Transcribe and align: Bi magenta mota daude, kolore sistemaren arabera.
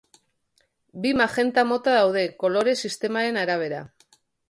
Bi 1.03 1.11
magenta 1.19 1.65
mota 1.73 1.95
daude, 1.99 2.25
kolore 2.45 2.77
sistemaren 2.85 3.43
arabera. 3.47 3.89